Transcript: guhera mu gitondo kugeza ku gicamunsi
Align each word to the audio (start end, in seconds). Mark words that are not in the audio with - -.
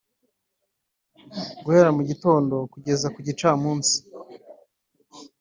guhera 1.63 1.89
mu 1.97 2.01
gitondo 2.09 2.55
kugeza 2.71 3.07
ku 3.13 3.19
gicamunsi 3.27 3.95